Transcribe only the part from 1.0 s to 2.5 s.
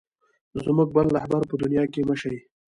رهبر په دنیا کې مه شې.